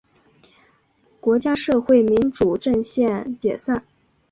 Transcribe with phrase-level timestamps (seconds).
[1.19, 3.85] 国家社会民主阵线解散。